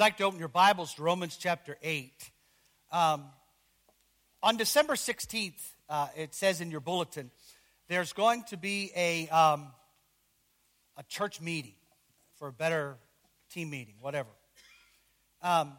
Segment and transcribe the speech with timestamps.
[0.00, 2.10] you'd like to open your Bibles to Romans chapter 8,
[2.90, 3.26] um,
[4.42, 7.30] on December 16th, uh, it says in your bulletin,
[7.86, 9.66] there's going to be a, um,
[10.96, 11.74] a church meeting
[12.38, 12.96] for a better
[13.52, 14.30] team meeting, whatever.
[15.42, 15.74] Um,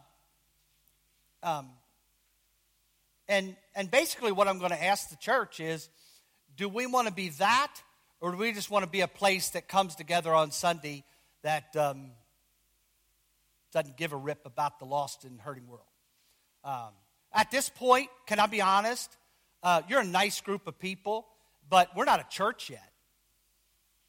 [1.42, 1.70] um,
[3.26, 5.88] and, and basically, what I'm going to ask the church is
[6.56, 7.74] do we want to be that,
[8.20, 11.02] or do we just want to be a place that comes together on Sunday
[11.42, 12.12] that um,
[13.72, 15.86] doesn't give a rip about the lost and hurting world?
[16.64, 16.90] Um,
[17.32, 19.16] at this point, can I be honest?
[19.62, 21.26] Uh, you're a nice group of people,
[21.68, 22.92] but we're not a church yet.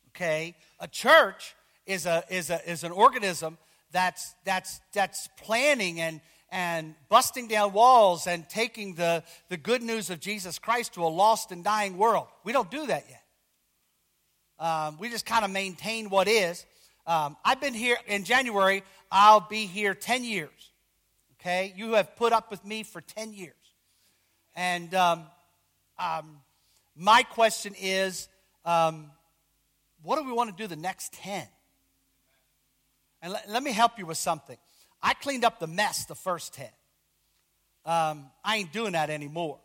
[0.10, 0.56] Okay?
[0.80, 3.58] A church is, a, is, a, is an organism
[3.92, 10.10] that's, that's, that's planning and, and busting down walls and taking the, the good news
[10.10, 12.28] of Jesus Christ to a lost and dying world.
[12.44, 13.24] We don't do that yet.
[14.60, 16.66] Um, we just kind of maintain what is.
[17.06, 20.72] Um, I've been here in January, I'll be here 10 years.
[21.40, 21.74] Okay?
[21.76, 23.56] You have put up with me for 10 years.
[24.56, 25.24] And um,
[26.00, 26.40] um,
[26.96, 28.30] my question is
[28.64, 29.12] um,
[30.02, 31.46] what do we want to do the next 10?
[33.22, 34.58] And let, me help you with something.
[35.02, 36.68] I cleaned up the mess the first 10.
[37.86, 39.60] Um, I ain't doing that anymore.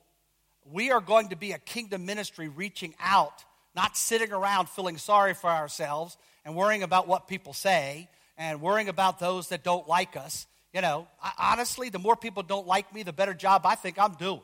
[0.64, 5.34] We are going to be a kingdom ministry reaching out, not sitting around feeling sorry
[5.34, 6.16] for ourselves
[6.48, 10.82] and worrying about what people say and worrying about those that don't like us you
[10.82, 14.14] know, I, honestly, the more people don't like me, the better job I think I'm
[14.14, 14.42] doing.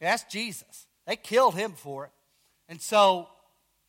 [0.00, 0.86] That's Jesus.
[1.06, 2.10] They killed him for it.
[2.68, 3.28] And so,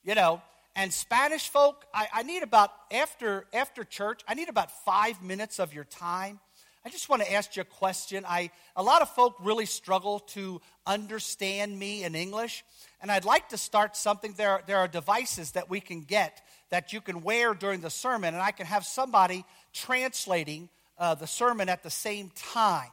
[0.04, 0.42] you know,
[0.76, 5.60] and Spanish folk, I, I need about, after, after church, I need about five minutes
[5.60, 6.40] of your time.
[6.86, 8.24] I just want to ask you a question.
[8.28, 12.64] I, a lot of folk really struggle to understand me in English,
[13.02, 14.34] and I'd like to start something.
[14.38, 18.34] There, there are devices that we can get that you can wear during the sermon,
[18.34, 22.90] and I can have somebody translating uh, the sermon at the same time.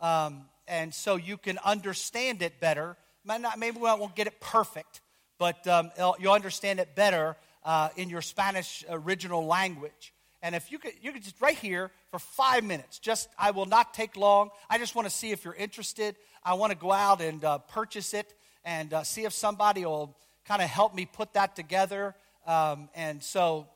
[0.00, 2.96] Um, and so you can understand it better.
[3.24, 5.00] Maybe we won't get it perfect,
[5.38, 10.12] but um, you'll understand it better uh, in your Spanish original language.
[10.42, 12.98] And if you could, you could just right here for five minutes.
[12.98, 14.50] Just I will not take long.
[14.68, 16.16] I just want to see if you're interested.
[16.44, 20.14] I want to go out and uh, purchase it and uh, see if somebody will
[20.44, 22.14] kind of help me put that together.
[22.46, 23.66] Um, and so,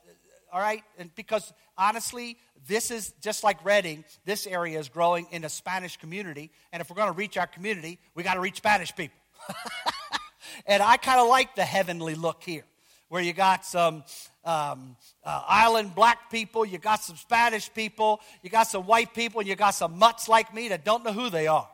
[0.52, 2.36] all right, and because honestly,
[2.66, 6.50] this is just like Redding, this area is growing in a Spanish community.
[6.72, 9.18] And if we're going to reach our community, we got to reach Spanish people.
[10.66, 12.64] and I kind of like the heavenly look here,
[13.08, 14.04] where you got some
[14.44, 19.40] um, uh, island black people, you got some Spanish people, you got some white people,
[19.40, 21.68] and you got some mutts like me that don't know who they are.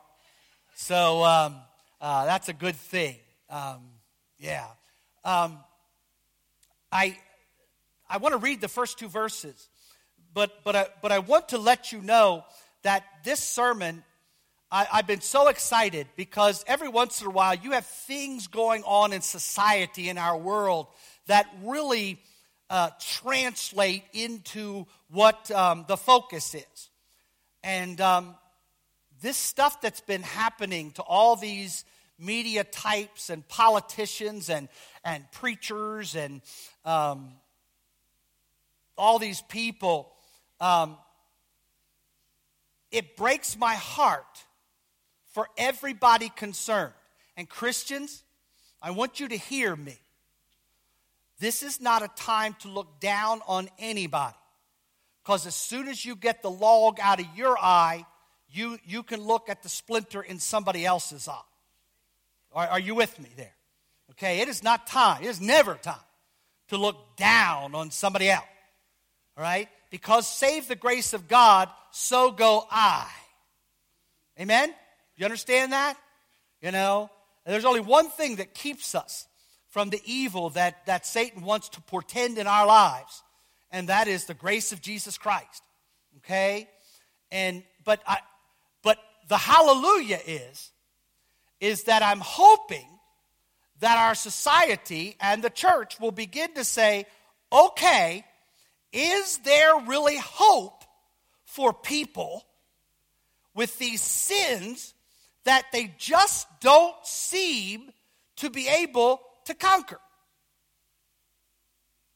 [0.75, 1.57] So um,
[2.01, 3.17] uh, that's a good thing.
[3.51, 3.81] Um,
[4.39, 4.67] yeah.
[6.95, 7.19] I,
[8.09, 9.69] I want to read the first two verses
[10.35, 12.45] but, but, I, but I want to let you know
[12.83, 14.03] that this sermon,
[14.71, 18.83] I, I've been so excited because every once in a while you have things going
[18.83, 20.89] on in society, in our world,
[21.29, 22.21] that really
[22.69, 26.91] uh, translate into what um, the focus is.
[27.63, 28.35] And um,
[29.23, 31.85] this stuff that's been happening to all these
[32.19, 34.69] media types and politicians and,
[35.05, 36.41] and preachers and
[36.85, 37.33] um,
[38.97, 40.11] all these people
[40.61, 40.97] um,
[42.95, 44.45] it breaks my heart
[45.33, 46.93] for everybody concerned.
[47.37, 48.23] And Christians,
[48.81, 49.99] I want you to hear me.
[51.41, 54.37] This is not a time to look down on anybody.
[55.23, 58.07] Because as soon as you get the log out of your eye,
[58.49, 61.41] you, you can look at the splinter in somebody else's eye.
[62.53, 63.55] Are, are you with me there?
[64.15, 65.97] Okay, it is not time, it is never time
[66.69, 68.45] to look down on somebody else.
[69.37, 69.69] All right?
[69.95, 73.09] because save the grace of God, so go I.
[74.41, 74.75] Amen?
[75.17, 75.97] You understand that?
[76.61, 77.11] You know,
[77.47, 79.29] there's only one thing that keeps us
[79.69, 83.23] from the evil that, that Satan wants to portend in our lives,
[83.71, 85.63] and that is the grace of Jesus Christ.
[86.17, 86.69] Okay?
[87.31, 88.19] And but I
[88.83, 88.99] but
[89.29, 90.73] the hallelujah is
[91.61, 92.94] is that I'm hoping
[93.85, 97.05] that our society and the church will begin to say,
[97.53, 98.25] okay,
[98.95, 100.85] is there really hope
[101.45, 102.47] for people
[103.55, 104.95] with these sins
[105.45, 107.91] that they just don't seem
[108.37, 110.01] to be able to conquer?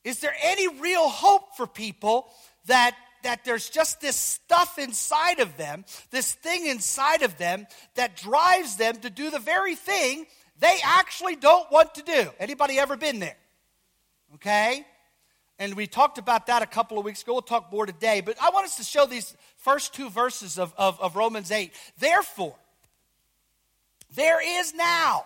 [0.05, 2.31] Is there any real hope for people
[2.65, 8.17] that that there's just this stuff inside of them, this thing inside of them that
[8.17, 10.25] drives them to do the very thing
[10.61, 12.31] they actually don't want to do.
[12.39, 13.37] Anybody ever been there?
[14.35, 14.85] Okay?
[15.59, 17.33] And we talked about that a couple of weeks ago.
[17.33, 18.21] We'll talk more today.
[18.21, 21.73] But I want us to show these first two verses of, of, of Romans 8.
[21.99, 22.55] Therefore,
[24.15, 25.25] there is now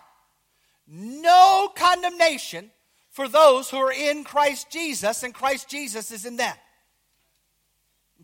[0.87, 2.71] no condemnation
[3.09, 6.55] for those who are in Christ Jesus, and Christ Jesus is in them.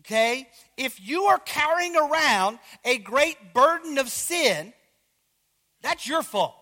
[0.00, 0.48] Okay?
[0.76, 4.72] If you are carrying around a great burden of sin,
[5.80, 6.59] that's your fault.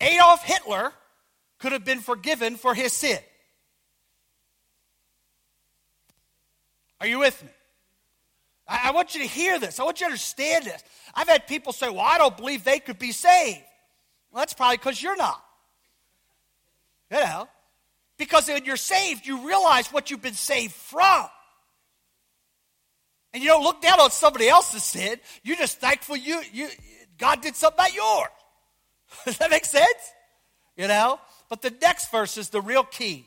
[0.00, 0.92] Adolf Hitler
[1.58, 3.18] could have been forgiven for his sin.
[7.00, 7.50] Are you with me?
[8.68, 9.78] I, I, want you to hear this.
[9.78, 10.82] I want you to understand this.
[11.14, 13.62] I've had people say, Well, I don't believe they could be saved.
[14.30, 15.42] Well, that's probably because you're not.
[17.10, 17.48] You know?
[18.18, 21.26] Because when you're saved, you realize what you've been saved from.
[23.32, 25.18] And you don't look down on somebody else's sin.
[25.42, 26.68] You're just thankful you, you
[27.18, 28.28] God did something about yours.
[29.24, 30.12] Does that make sense?
[30.76, 31.20] You know?
[31.48, 33.26] But the next verse is the real key.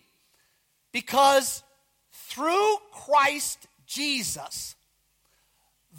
[0.91, 1.63] Because
[2.11, 4.75] through Christ Jesus,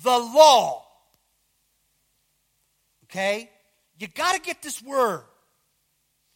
[0.03, 0.85] the law,
[3.05, 3.51] okay?
[3.99, 5.23] You got to get this word.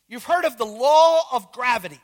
[0.08, 2.00] You've heard of the law of gravity.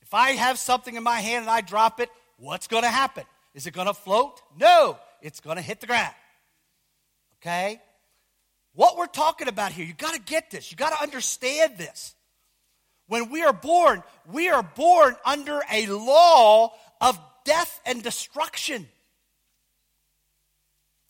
[0.00, 2.08] If I have something in my hand and I drop it,
[2.38, 3.24] what's going to happen?
[3.54, 4.40] Is it going to float?
[4.58, 6.14] No, it's going to hit the ground.
[7.40, 7.80] Okay?
[8.74, 10.70] What we're talking about here, you got to get this.
[10.70, 12.14] You got to understand this.
[13.06, 18.88] When we are born, we are born under a law of death and destruction.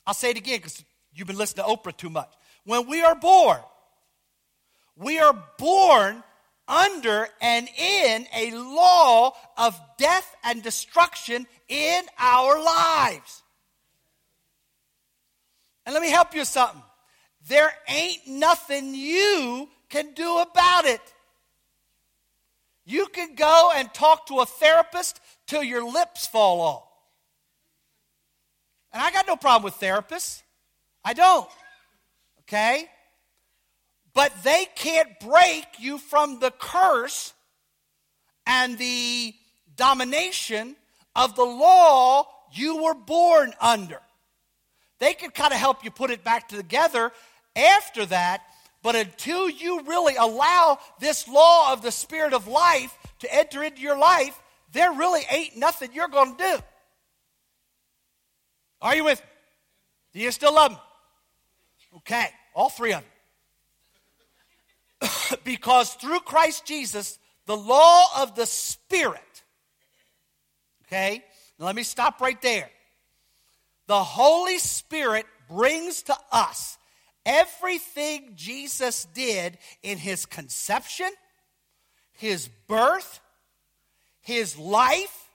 [0.07, 0.83] I'll say it again because
[1.15, 2.33] you've been listening to Oprah too much.
[2.65, 3.61] When we are born,
[4.97, 6.25] we are born
[6.67, 13.43] under and in a law of death and destruction in our lives.
[15.87, 16.83] And let me help you with something.
[17.49, 21.01] There ain't nothing you can do about it.
[22.85, 26.85] You can go and talk to a therapist till your lips fall off.
[28.93, 30.43] And I got no problem with therapists.
[31.05, 31.49] I don't.
[32.41, 32.89] Okay?
[34.15, 37.33] But they can't break you from the curse
[38.47, 39.35] and the
[39.77, 40.77] domination
[41.17, 44.01] of the law you were born under.
[44.99, 47.13] They can kind of help you put it back together
[47.57, 48.43] after that,
[48.83, 53.81] but until you really allow this law of the Spirit of life to enter into
[53.81, 54.39] your life,
[54.73, 56.59] there really ain't nothing you're going to do.
[58.81, 59.27] Are you with me?
[60.15, 60.79] Do you still love me?
[61.99, 63.03] Okay, all three of
[65.03, 65.09] you.
[65.45, 69.43] because through Christ Jesus, the law of the Spirit,
[70.87, 71.23] okay,
[71.59, 72.69] now let me stop right there.
[73.87, 76.79] The Holy Spirit brings to us
[77.25, 81.11] everything Jesus did in his conception,
[82.13, 83.21] his birth,
[84.21, 85.29] his life,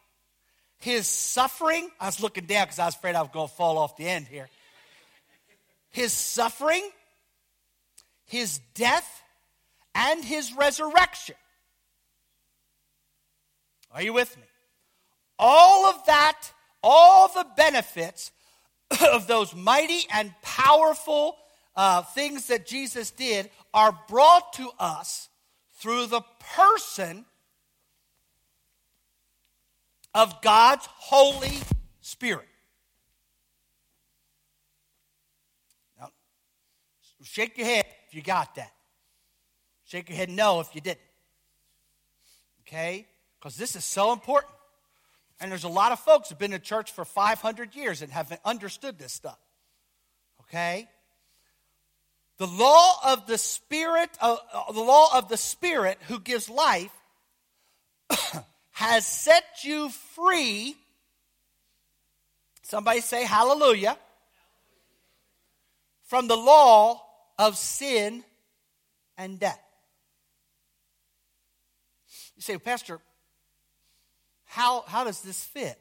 [0.80, 1.90] his suffering.
[2.00, 4.08] I was looking down because I was afraid I was going to fall off the
[4.08, 4.50] end here.
[5.90, 6.88] His suffering,
[8.26, 9.24] his death,
[9.96, 11.36] and his resurrection.
[13.92, 14.44] Are you with me?
[15.40, 16.40] All of that,
[16.84, 18.32] all the benefits
[19.12, 21.36] of those mighty and powerful
[21.78, 25.30] uh, things that Jesus did are brought to us
[25.76, 26.22] through the
[26.56, 27.24] person
[30.16, 31.60] of God's Holy
[32.02, 32.48] Spirit.
[36.00, 36.10] Now,
[37.22, 38.74] shake your head if you got that.
[39.86, 41.00] Shake your head no if you didn't.
[42.68, 43.06] Okay?
[43.40, 44.52] Because this is so important.
[45.40, 48.42] And there's a lot of folks who've been in church for 500 years and haven't
[48.44, 49.38] understood this stuff.
[50.42, 50.88] Okay?
[52.38, 56.92] The law of the Spirit, uh, uh, the law of the Spirit who gives life
[58.72, 60.76] has set you free.
[62.62, 63.98] Somebody say hallelujah.
[66.04, 67.02] From the law
[67.40, 68.24] of sin
[69.18, 69.60] and death.
[72.36, 73.00] You say, Pastor,
[74.46, 75.78] how, how does this fit?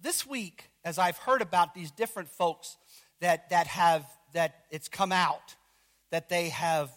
[0.00, 2.78] This week, as I've heard about these different folks
[3.20, 5.56] that, that have, that it's come out,
[6.14, 6.92] that they have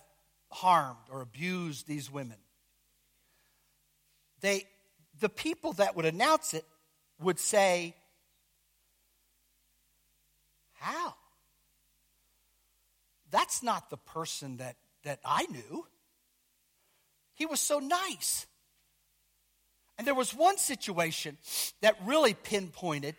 [0.52, 2.38] harmed or abused these women.
[4.42, 4.66] They,
[5.20, 6.64] the people that would announce it
[7.20, 7.96] would say,
[10.74, 11.16] How?
[13.32, 15.88] That's not the person that, that I knew.
[17.34, 18.46] He was so nice.
[19.98, 21.40] And there was one situation
[21.82, 23.16] that really pinpointed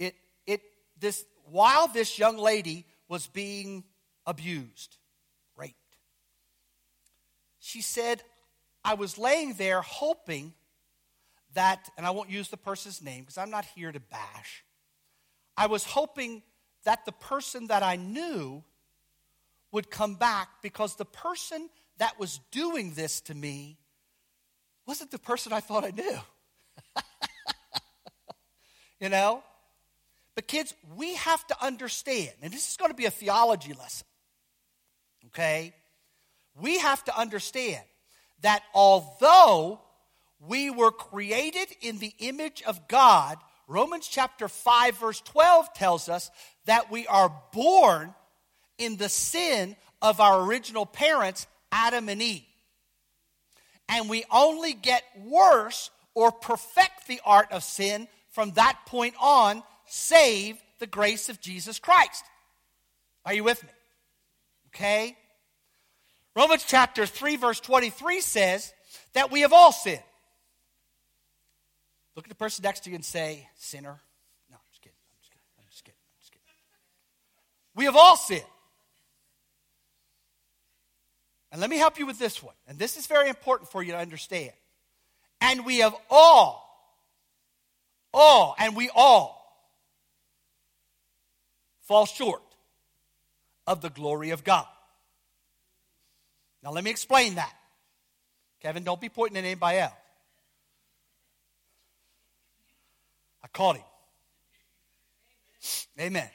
[0.00, 0.16] it,
[0.48, 0.62] it
[0.98, 3.84] this while this young lady was being
[4.26, 4.96] abused.
[7.68, 8.22] She said,
[8.82, 10.54] I was laying there hoping
[11.52, 14.64] that, and I won't use the person's name because I'm not here to bash.
[15.54, 16.42] I was hoping
[16.84, 18.64] that the person that I knew
[19.70, 23.76] would come back because the person that was doing this to me
[24.86, 26.18] wasn't the person I thought I knew.
[28.98, 29.42] you know?
[30.34, 34.06] But, kids, we have to understand, and this is going to be a theology lesson,
[35.26, 35.74] okay?
[36.60, 37.82] We have to understand
[38.42, 39.80] that although
[40.40, 46.30] we were created in the image of God, Romans chapter 5, verse 12 tells us
[46.66, 48.14] that we are born
[48.78, 52.44] in the sin of our original parents, Adam and Eve.
[53.88, 59.62] And we only get worse or perfect the art of sin from that point on
[59.86, 62.24] save the grace of Jesus Christ.
[63.24, 63.70] Are you with me?
[64.68, 65.16] Okay?
[66.38, 68.72] Romans chapter 3, verse 23 says
[69.12, 70.00] that we have all sinned.
[72.14, 74.00] Look at the person next to you and say, Sinner.
[74.48, 74.94] No, I'm just kidding.
[75.10, 75.42] I'm just kidding.
[75.58, 75.98] I'm just kidding.
[75.98, 76.44] I'm just kidding.
[77.74, 78.44] We have all sinned.
[81.50, 82.54] And let me help you with this one.
[82.68, 84.52] And this is very important for you to understand.
[85.40, 86.94] And we have all,
[88.14, 89.60] all, and we all
[91.80, 92.42] fall short
[93.66, 94.66] of the glory of God.
[96.62, 97.52] Now, let me explain that.
[98.60, 99.92] Kevin, don't be pointing at anybody else.
[103.42, 103.84] I caught him.
[106.00, 106.28] Amen.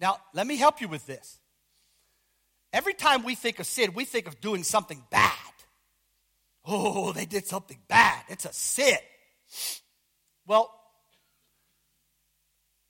[0.00, 1.38] Now, let me help you with this.
[2.72, 5.32] Every time we think of sin, we think of doing something bad.
[6.64, 8.22] Oh, they did something bad.
[8.28, 8.96] It's a sin.
[10.46, 10.72] Well,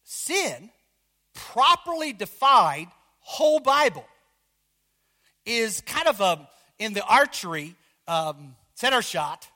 [0.04, 0.70] sin,
[1.34, 2.88] properly defined,
[3.20, 4.04] whole Bible,
[5.46, 6.48] is kind of a,
[6.78, 7.74] in the archery
[8.08, 9.48] um, center shot,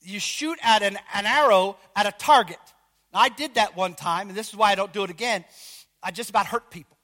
[0.00, 2.58] you shoot at an, an arrow at a target.
[3.12, 5.44] Now, I did that one time, and this is why I don't do it again.
[6.02, 6.96] I just about hurt people.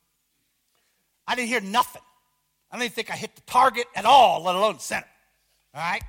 [1.27, 2.03] I didn't hear nothing.
[2.71, 5.07] I don't even think I hit the target at all, let alone the center.
[5.75, 6.03] All right?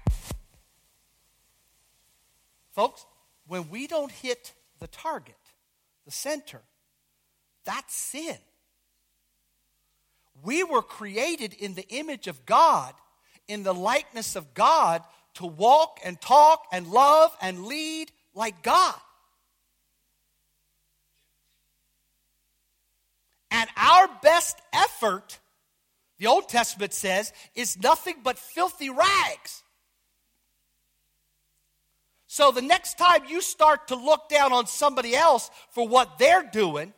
[2.73, 3.05] Folks,
[3.47, 5.35] when we don't hit the target,
[6.05, 6.61] the center,
[7.63, 8.37] that's sin.
[10.43, 12.93] We were created in the image of God,
[13.47, 15.03] in the likeness of God,
[15.35, 18.95] to walk and talk and love and lead like God.
[23.51, 25.39] And our best effort,
[26.17, 29.63] the Old Testament says, is nothing but filthy rags.
[32.27, 36.43] So the next time you start to look down on somebody else for what they're
[36.43, 36.93] doing,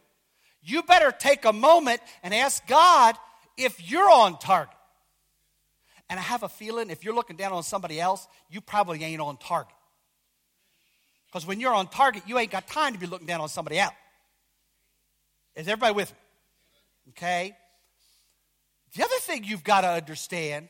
[0.63, 3.15] you better take a moment and ask God
[3.57, 4.73] if you're on target.
[6.09, 9.21] And I have a feeling if you're looking down on somebody else, you probably ain't
[9.21, 9.73] on target.
[11.27, 13.77] Because when you're on target, you ain't got time to be looking down on somebody
[13.77, 13.93] else.
[15.55, 16.17] Is everybody with me?
[17.09, 17.57] Okay?
[18.95, 20.69] The other thing you've got to understand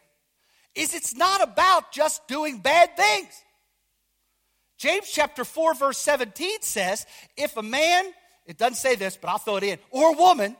[0.73, 3.43] is it's not about just doing bad things.
[4.77, 8.05] James chapter 4, verse 17 says, if a man,
[8.45, 10.55] it doesn't say this, but I'll throw it in, or a woman,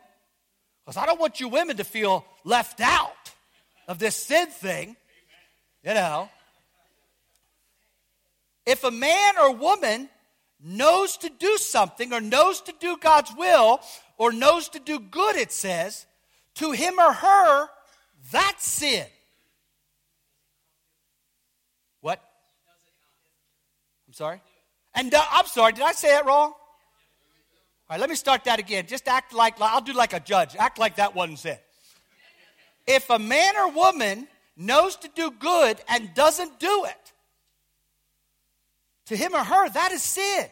[0.88, 3.34] because I don't want you women to feel left out
[3.90, 4.96] of this sin thing,
[5.84, 6.30] you know.
[8.66, 10.08] If a man or woman
[10.64, 13.82] knows to do something or knows to do God's will
[14.18, 16.06] or knows to do good, it says,
[16.56, 17.68] to him or her,
[18.32, 19.08] that's sin.
[22.00, 22.24] What?
[24.08, 24.42] I'm sorry?
[24.96, 26.54] And uh, I'm sorry, did I say that wrong?
[27.90, 28.86] All right, let me start that again.
[28.86, 30.56] Just act like, I'll do like a judge.
[30.58, 31.62] Act like that wasn't said.
[32.86, 34.28] If a man or woman
[34.58, 37.14] knows to do good and doesn't do it,
[39.06, 40.48] to him or her, that is sin.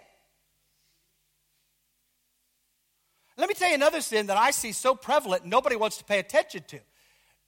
[3.38, 6.20] Let me tell you another sin that I see so prevalent nobody wants to pay
[6.20, 6.80] attention to.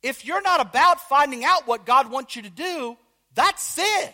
[0.03, 2.97] If you're not about finding out what God wants you to do,
[3.33, 4.09] that's sin.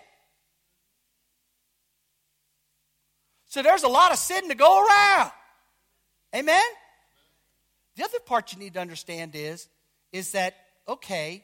[3.47, 5.31] So there's a lot of sin to go around.
[6.35, 6.63] Amen?
[7.95, 9.67] The other part you need to understand is,
[10.11, 10.55] is that,
[10.87, 11.43] okay,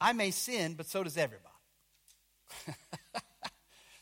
[0.00, 1.48] I may sin, but so does everybody.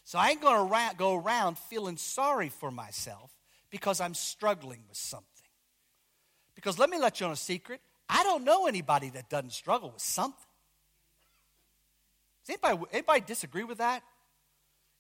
[0.05, 3.33] so I ain't going to go around feeling sorry for myself
[3.71, 5.27] because I'm struggling with something.
[6.55, 9.91] Because let me let you on a secret I don't know anybody that doesn't struggle
[9.91, 10.39] with something.
[12.47, 14.03] Does anybody, anybody disagree with that?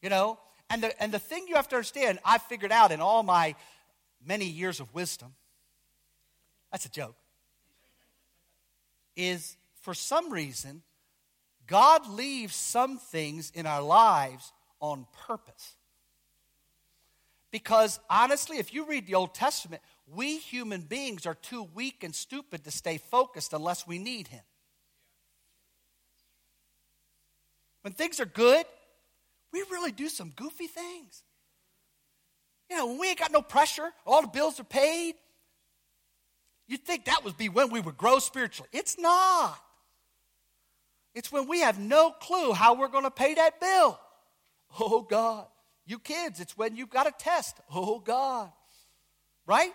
[0.02, 0.38] You know?
[0.68, 3.54] And the, and the thing you have to understand, I figured out in all my
[4.24, 5.34] many years of wisdom,
[6.72, 7.16] That's a joke.
[9.16, 10.82] Is for some reason,
[11.66, 15.74] God leaves some things in our lives on purpose.
[17.50, 22.14] Because honestly, if you read the Old Testament, we human beings are too weak and
[22.14, 24.42] stupid to stay focused unless we need Him.
[27.82, 28.66] When things are good,
[29.52, 31.22] we really do some goofy things.
[32.70, 35.14] You know, when we ain't got no pressure, all the bills are paid,
[36.66, 38.68] you'd think that would be when we would grow spiritually.
[38.72, 39.58] It's not.
[41.14, 43.98] It's when we have no clue how we're going to pay that bill.
[44.78, 45.46] Oh, God.
[45.86, 47.56] You kids, it's when you've got a test.
[47.72, 48.50] Oh, God.
[49.46, 49.72] Right?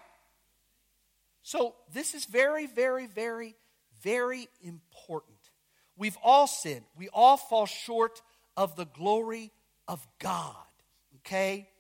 [1.42, 3.56] So, this is very, very, very,
[4.04, 5.38] very important.
[5.98, 6.84] We've all sinned.
[6.96, 8.22] We all fall short
[8.58, 9.52] of the glory
[9.88, 10.56] of God.
[11.18, 11.71] Okay?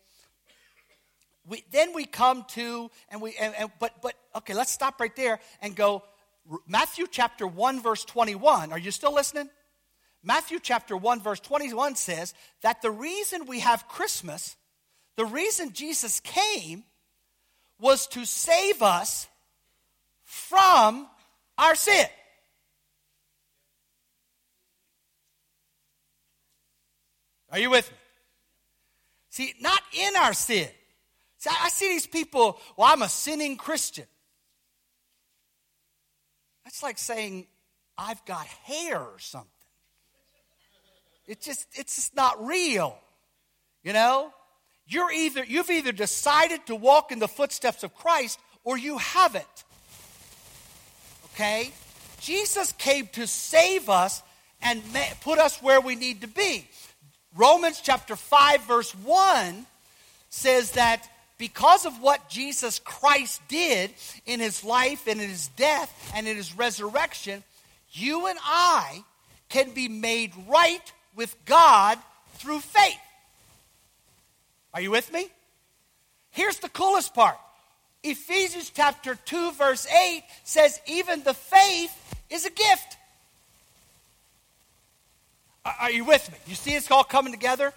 [1.48, 5.15] We, then we come to, and we, and, and, but, but, okay, let's stop right
[5.15, 6.03] there and go
[6.67, 8.71] Matthew chapter 1, verse 21.
[8.71, 9.50] Are you still listening?
[10.24, 14.55] Matthew chapter 1, verse 21 says that the reason we have Christmas,
[15.15, 16.83] the reason Jesus came,
[17.79, 19.27] was to save us
[20.24, 21.07] from
[21.57, 22.05] our sin.
[27.51, 27.98] Are you with me?
[29.29, 30.69] See, not in our sin.
[31.41, 34.05] See, I see these people, well, I'm a sinning Christian.
[36.63, 37.48] That's like saying,
[37.98, 39.50] I've got hair or something.
[41.25, 42.95] It just, it's just not real.
[43.83, 44.31] You know?
[44.86, 49.63] You're either, you've either decided to walk in the footsteps of Christ or you haven't.
[51.33, 51.71] Okay?
[52.19, 54.21] Jesus came to save us
[54.62, 54.83] and
[55.21, 56.67] put us where we need to be.
[57.36, 59.65] Romans chapter 5, verse 1
[60.29, 61.07] says that
[61.41, 63.89] because of what Jesus Christ did
[64.27, 67.43] in his life and in his death and in his resurrection,
[67.93, 69.03] you and I
[69.50, 71.98] can be made right with God
[72.36, 72.99] through faith.
[74.75, 75.30] Are you with me?
[76.30, 77.38] Here's the coolest part
[78.04, 82.97] Ephesians chapter 2, verse 8 says, even the faith is a gift.
[85.65, 86.38] Are you with me?
[86.45, 87.73] You see this all coming together?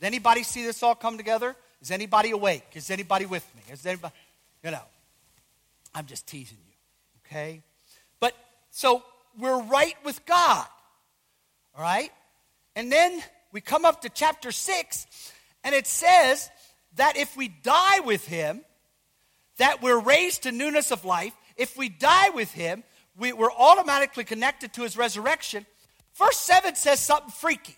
[0.00, 1.56] Anybody see this all come together?
[1.80, 2.64] Is anybody awake?
[2.74, 3.62] Is anybody with me?
[3.72, 4.14] Is anybody,
[4.64, 4.82] you know,
[5.94, 6.74] I'm just teasing you,
[7.26, 7.62] okay?
[8.20, 8.34] But
[8.70, 9.02] so
[9.38, 10.66] we're right with God,
[11.76, 12.10] all right?
[12.74, 15.06] And then we come up to chapter 6,
[15.64, 16.50] and it says
[16.96, 18.62] that if we die with him,
[19.58, 21.34] that we're raised to newness of life.
[21.56, 22.84] If we die with him,
[23.16, 25.66] we, we're automatically connected to his resurrection.
[26.14, 27.76] Verse 7 says something freaky.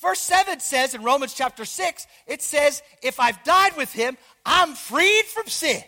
[0.00, 4.74] Verse 7 says in Romans chapter 6, it says, If I've died with him, I'm
[4.74, 5.82] freed from sin.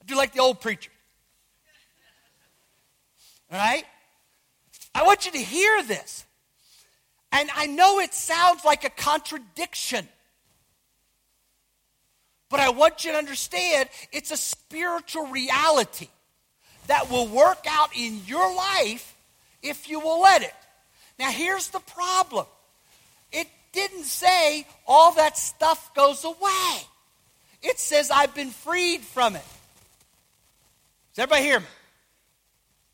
[0.00, 0.90] I do like the old preacher.
[3.50, 3.84] All right?
[4.94, 6.24] I want you to hear this.
[7.32, 10.06] And I know it sounds like a contradiction.
[12.50, 16.08] But I want you to understand it's a spiritual reality
[16.88, 19.16] that will work out in your life
[19.62, 20.54] if you will let it.
[21.20, 22.46] Now, here's the problem
[23.30, 26.76] it didn't say all that stuff goes away,
[27.62, 29.44] it says I've been freed from it.
[31.14, 31.66] Does everybody hear me?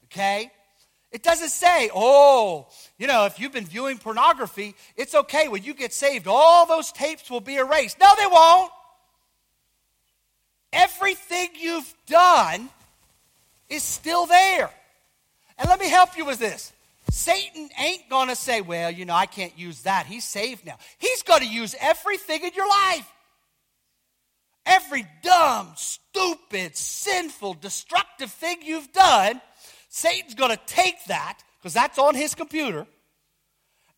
[0.06, 0.50] Okay?
[1.12, 2.66] It doesn't say, oh,
[2.98, 5.46] you know, if you've been viewing pornography, it's okay.
[5.46, 8.00] When you get saved, all those tapes will be erased.
[8.00, 8.72] No, they won't.
[10.72, 12.70] Everything you've done
[13.68, 14.70] is still there.
[15.58, 16.72] And let me help you with this.
[17.10, 20.06] Satan ain't going to say, well, you know, I can't use that.
[20.06, 20.76] He's saved now.
[20.98, 23.12] He's going to use everything in your life.
[24.66, 29.40] Every dumb, stupid, sinful, destructive thing you've done,
[29.88, 32.86] Satan's going to take that, because that's on his computer,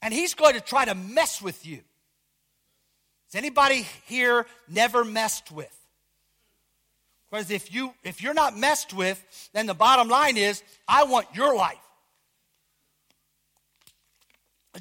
[0.02, 1.80] and he's going to try to mess with you.
[3.26, 5.74] Has anybody here never messed with?
[7.30, 11.26] Because if you if you're not messed with, then the bottom line is, I want
[11.34, 11.76] your life.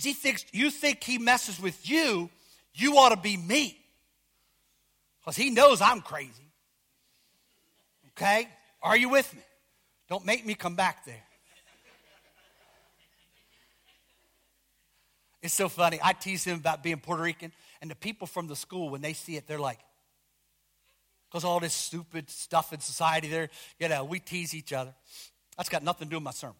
[0.04, 2.30] He thinks you think he messes with you,
[2.74, 3.78] you ought to be me.
[5.20, 6.52] Because he knows I'm crazy.
[8.12, 8.48] Okay?
[8.82, 9.42] Are you with me?
[10.10, 11.24] Don't make me come back there.
[15.42, 16.00] It's so funny.
[16.04, 19.14] I tease him about being Puerto Rican, and the people from the school, when they
[19.14, 19.80] see it, they're like,
[21.30, 24.94] because all this stupid stuff in society there, you know, we tease each other.
[25.58, 26.56] That's got nothing to do with my sermon.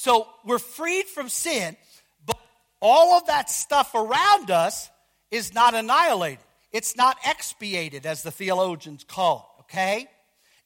[0.00, 1.76] So we're freed from sin,
[2.24, 2.38] but
[2.80, 4.88] all of that stuff around us
[5.30, 6.38] is not annihilated.
[6.72, 10.08] it's not expiated, as the theologians call it, okay?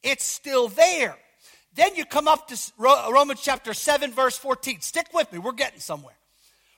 [0.05, 1.17] It's still there.
[1.75, 4.83] Then you come up to Romans chapter 7, verse 14.
[4.83, 6.15] Stick with me, we're getting somewhere.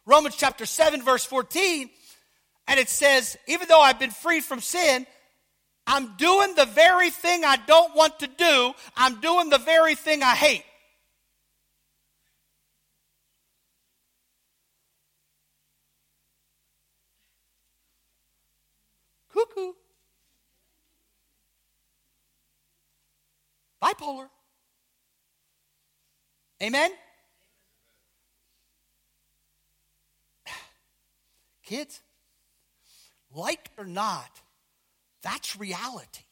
[0.07, 1.91] Romans chapter 7, verse 14,
[2.69, 5.07] and it says, Even though I've been freed from sin,
[5.87, 10.23] I'm doing the very thing I don't want to do, I'm doing the very thing
[10.23, 10.65] I hate.
[19.37, 19.73] Cuckoo.
[23.83, 24.29] Bipolar.
[26.63, 26.91] Amen?
[31.67, 32.01] Kids,
[33.35, 34.31] like or not,
[35.21, 36.23] that's reality.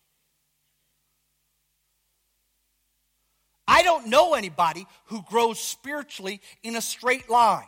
[3.69, 7.67] I don't know anybody who grows spiritually in a straight line.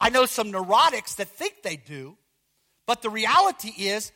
[0.00, 2.16] I know some neurotics that think they do,
[2.86, 4.12] but the reality is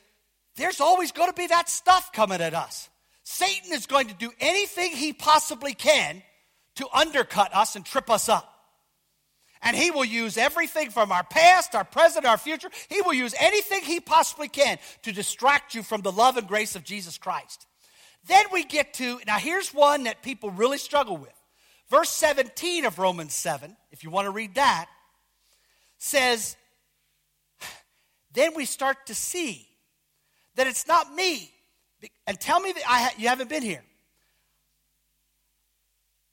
[0.56, 2.88] there's always going to be that stuff coming at us.
[3.22, 6.22] Satan is going to do anything he possibly can
[6.76, 8.52] to undercut us and trip us up.
[9.62, 12.68] And he will use everything from our past, our present, our future.
[12.88, 16.76] He will use anything he possibly can to distract you from the love and grace
[16.76, 17.66] of Jesus Christ.
[18.26, 21.32] Then we get to, now here's one that people really struggle with.
[21.90, 24.86] Verse 17 of Romans 7, if you want to read that,
[25.98, 26.56] says,
[28.32, 29.66] Then we start to see
[30.56, 31.50] that it's not me.
[32.26, 33.82] And tell me that I ha- you haven't been here.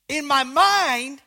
[0.10, 1.22] In my mind,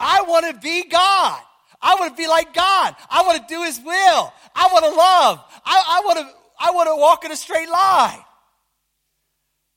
[0.00, 1.40] I want to be God.
[1.80, 2.96] I want to be like God.
[3.10, 4.32] I want to do His will.
[4.54, 5.44] I want to love.
[5.64, 6.34] I, I want to.
[6.60, 8.20] I want to walk in a straight line.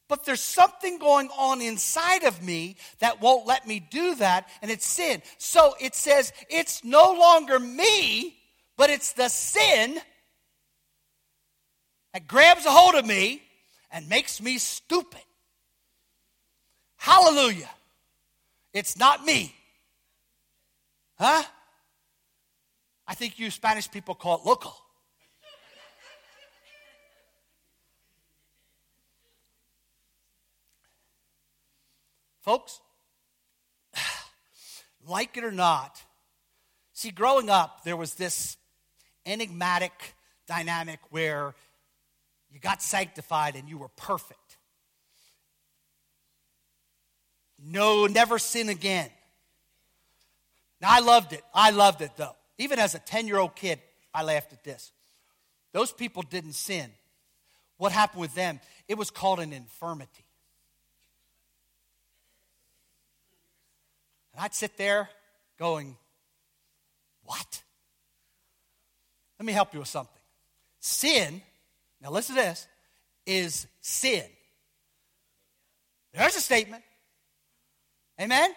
[0.08, 4.70] But there's something going on inside of me that won't let me do that, and
[4.70, 5.24] it's sin.
[5.40, 8.38] So it says it's no longer me,
[8.78, 10.00] but it's the sin
[12.16, 13.42] that grabs a hold of me
[13.92, 15.20] and makes me stupid.
[16.96, 17.70] Hallelujah.
[18.74, 19.54] It's not me.
[21.20, 21.44] Huh?
[23.06, 24.74] I think you Spanish people call it local.
[32.40, 32.80] Folks,
[35.06, 36.02] like it or not,
[36.94, 38.56] see, growing up, there was this
[39.26, 40.16] enigmatic
[40.48, 41.56] dynamic where
[42.56, 44.58] you got sanctified and you were perfect.
[47.62, 49.10] No, never sin again.
[50.80, 51.44] Now, I loved it.
[51.54, 52.34] I loved it, though.
[52.58, 53.82] Even as a 10 year old kid,
[54.14, 54.94] I laughed at this.
[55.74, 56.90] Those people didn't sin.
[57.76, 58.62] What happened with them?
[58.88, 60.24] It was called an infirmity.
[64.32, 65.10] And I'd sit there
[65.60, 65.98] going,
[67.26, 67.64] What?
[69.40, 70.14] Let me help you with something.
[70.80, 71.42] Sin,
[72.06, 72.68] now listen to this,
[73.26, 74.24] is sin.
[76.14, 76.84] There's a statement.
[78.22, 78.52] Amen?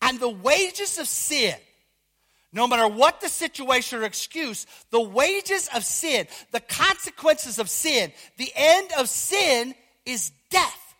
[0.00, 1.54] And the wages of sin,
[2.50, 8.10] no matter what the situation or excuse, the wages of sin, the consequences of sin,
[8.38, 9.74] the end of sin
[10.06, 10.94] is death.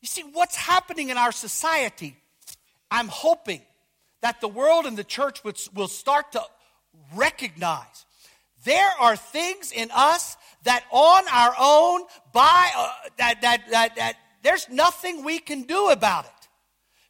[0.00, 2.16] You see, what's happening in our society,
[2.88, 3.62] I'm hoping
[4.20, 6.42] that the world and the church will start to
[7.14, 8.06] recognize
[8.64, 12.02] there are things in us that on our own,
[12.32, 16.30] by uh, that, that, that, that there's nothing we can do about it.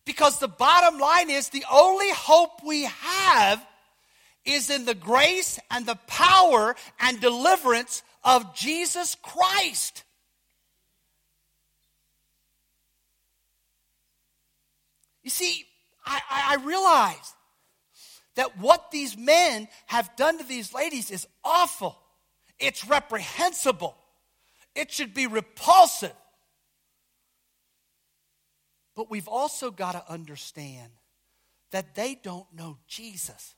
[0.04, 3.64] Because the bottom line is the only hope we have
[4.44, 10.04] is in the grace and the power and deliverance of Jesus Christ.
[15.22, 15.64] You see,
[16.04, 17.32] I, I, realize
[18.34, 21.98] that what these men have done to these ladies is awful.
[22.58, 23.96] It's reprehensible.
[24.74, 26.12] It should be repulsive.
[28.96, 30.90] But we've also got to understand
[31.70, 33.54] that they don't know Jesus.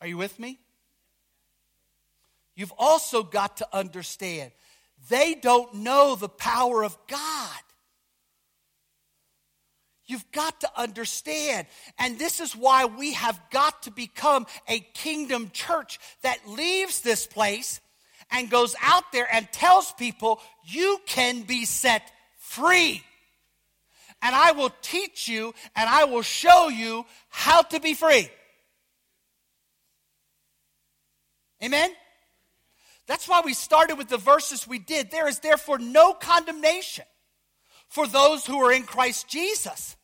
[0.00, 0.58] Are you with me?
[2.56, 4.50] You've also got to understand
[5.08, 7.60] they don't know the power of God.
[10.06, 11.66] You've got to understand.
[11.98, 17.26] And this is why we have got to become a kingdom church that leaves this
[17.26, 17.80] place
[18.30, 23.02] and goes out there and tells people, you can be set free.
[24.20, 28.28] And I will teach you and I will show you how to be free.
[31.62, 31.90] Amen?
[33.06, 35.10] That's why we started with the verses we did.
[35.10, 37.04] There is therefore no condemnation
[37.88, 39.96] for those who are in Christ Jesus.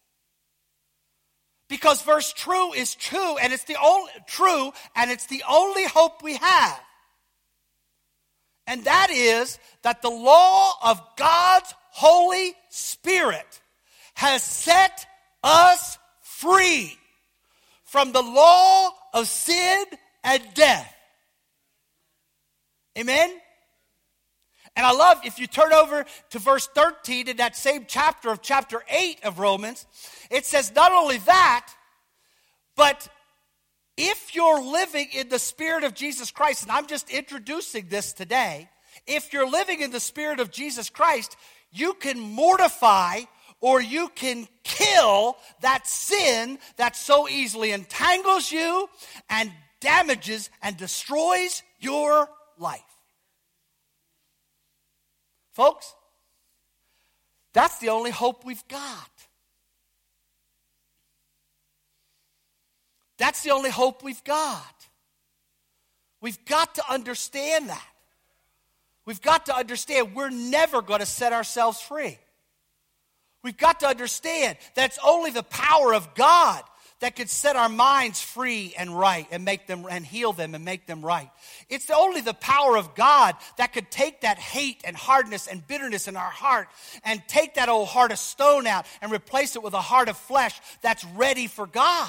[1.69, 6.23] Because verse true is true and it's the only true and it's the only hope
[6.23, 6.81] we have.
[8.67, 13.61] And that is that the law of God's Holy Spirit
[14.15, 15.07] has set
[15.43, 16.99] us free
[17.85, 19.85] from the law of sin
[20.23, 20.95] and death.
[22.99, 23.31] Amen?
[24.75, 28.43] And I love if you turn over to verse 13 in that same chapter of
[28.43, 29.87] chapter 8 of Romans,
[30.31, 31.69] it says not only that,
[32.77, 33.09] but
[33.97, 38.69] if you're living in the Spirit of Jesus Christ, and I'm just introducing this today,
[39.07, 41.37] if you're living in the Spirit of Jesus Christ,
[41.73, 43.21] you can mortify
[43.61, 48.89] or you can kill that sin that so easily entangles you
[49.29, 52.83] and damages and destroys your life.
[55.53, 55.95] Folks,
[57.53, 59.11] that's the only hope we've got.
[63.19, 64.75] That's the only hope we've got.
[66.21, 67.87] We've got to understand that.
[69.05, 72.19] We've got to understand we're never going to set ourselves free.
[73.43, 76.63] We've got to understand that it's only the power of God
[77.01, 80.65] that could set our minds free and right and make them and heal them and
[80.65, 81.31] make them right.
[81.69, 86.09] It's only the power of God that could take that hate and hardness and bitterness
[86.09, 86.69] in our heart
[87.05, 90.17] and take that old heart of stone out and replace it with a heart of
[90.17, 92.09] flesh that's ready for God.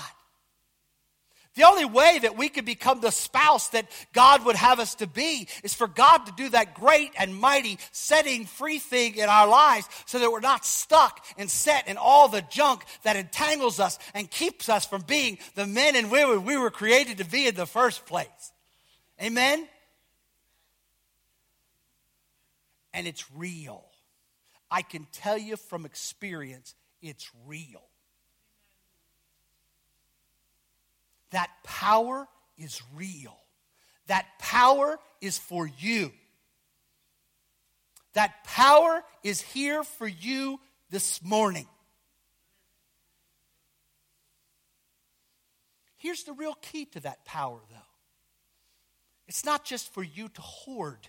[1.60, 5.08] The only way that we could become the spouse that God would have us to
[5.08, 9.46] be is for God to do that great and mighty setting free thing in our
[9.46, 14.00] lives so that we're not stuck and set in all the junk that entangles us
[14.14, 17.56] and keeps us from being the men and women we were created to be in
[17.56, 18.54] the first place.
[19.22, 19.68] Amen?
[22.94, 23.84] And it's real.
[24.72, 27.89] I can tell you from experience, it's real.
[31.32, 33.38] That power is real.
[34.08, 36.12] That power is for you.
[38.14, 41.68] That power is here for you this morning.
[45.98, 47.76] Here's the real key to that power, though
[49.28, 51.08] it's not just for you to hoard,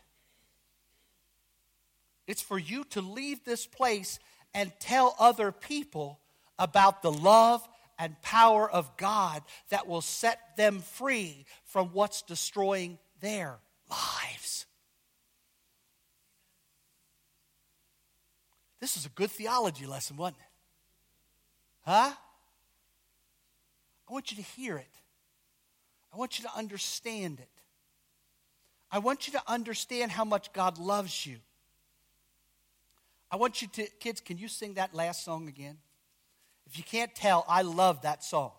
[2.26, 4.18] it's for you to leave this place
[4.52, 6.20] and tell other people
[6.58, 7.66] about the love
[8.00, 13.58] and power of God that will set them free from what's destroying their
[13.90, 14.64] lives.
[18.80, 21.90] This is a good theology lesson, wasn't it?
[21.90, 22.12] Huh?
[24.08, 24.86] I want you to hear it.
[26.12, 27.48] I want you to understand it.
[28.90, 31.36] I want you to understand how much God loves you.
[33.30, 35.76] I want you to, kids, can you sing that last song again?
[36.70, 38.52] If you can't tell, I love that song.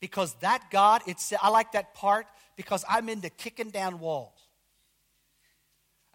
[0.00, 4.32] Because that God, it's, I like that part because I'm into kicking down walls.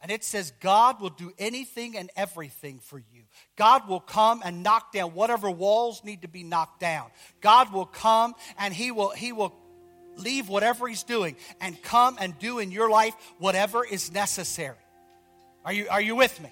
[0.01, 3.23] And it says, God will do anything and everything for you.
[3.55, 7.11] God will come and knock down whatever walls need to be knocked down.
[7.41, 9.53] God will come and He will, he will
[10.15, 14.77] leave whatever He's doing and come and do in your life whatever is necessary.
[15.65, 16.49] Are you, are you with me?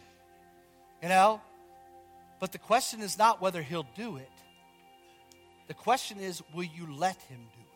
[1.01, 1.41] You know?
[2.39, 4.31] But the question is not whether he'll do it.
[5.67, 7.67] The question is, will you let him do it?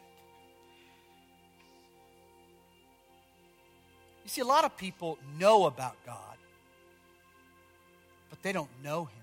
[4.23, 6.37] You see, a lot of people know about God,
[8.29, 9.21] but they don't know him.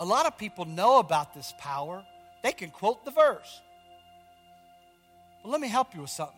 [0.00, 2.04] A lot of people know about this power.
[2.42, 3.60] They can quote the verse.
[5.42, 6.36] Well, let me help you with something.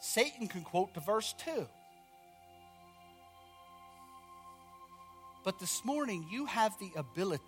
[0.00, 1.66] Satan can quote the verse too.
[5.44, 7.42] But this morning, you have the ability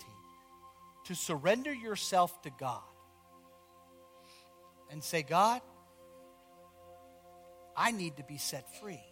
[1.07, 2.83] to surrender yourself to God
[4.91, 5.63] and say, God,
[7.77, 9.03] I need to be set free.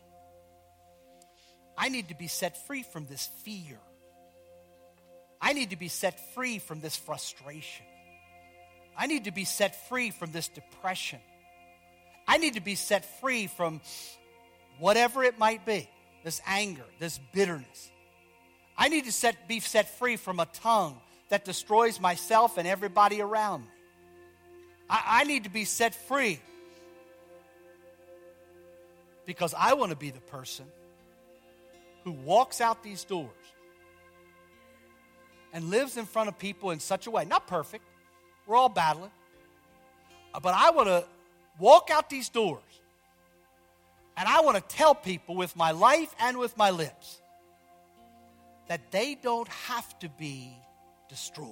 [1.76, 3.78] I need to be set free from this fear.
[5.40, 7.86] I need to be set free from this frustration.
[8.96, 11.20] I need to be set free from this depression.
[12.26, 13.80] I need to be set free from
[14.78, 15.88] whatever it might be
[16.22, 17.90] this anger, this bitterness.
[18.76, 23.20] I need to set, be set free from a tongue that destroys myself and everybody
[23.20, 23.68] around me.
[24.90, 26.40] I, I need to be set free
[29.26, 30.66] because I want to be the person
[32.04, 33.30] who walks out these doors
[35.52, 37.84] and lives in front of people in such a way, not perfect,
[38.46, 39.10] we're all battling,
[40.34, 41.04] uh, but I want to
[41.58, 42.60] walk out these doors
[44.16, 47.20] and I want to tell people with my life and with my lips
[48.68, 50.56] that they don't have to be
[51.08, 51.48] destroyed.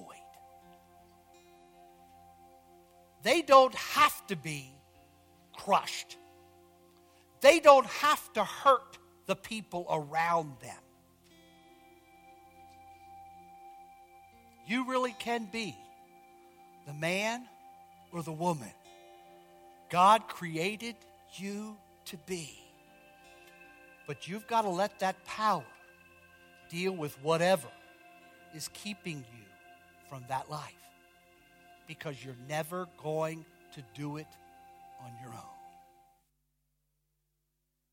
[3.21, 4.69] They don't have to be
[5.55, 6.17] crushed.
[7.41, 10.77] They don't have to hurt the people around them.
[14.65, 15.77] You really can be
[16.85, 17.45] the man
[18.11, 18.71] or the woman
[19.89, 20.95] God created
[21.35, 22.59] you to be.
[24.07, 25.63] But you've got to let that power
[26.73, 27.67] deal with whatever
[28.55, 29.45] is keeping you
[30.09, 30.73] from that life
[31.87, 34.27] because you're never going to do it
[35.01, 35.52] on your own.